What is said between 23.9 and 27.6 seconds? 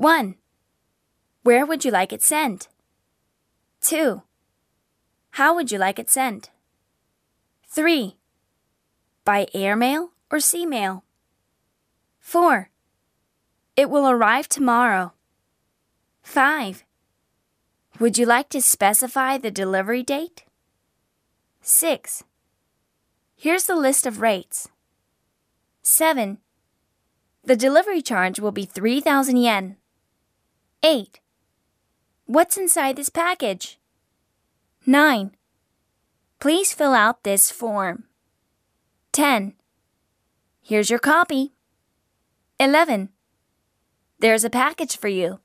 of rates. 7. The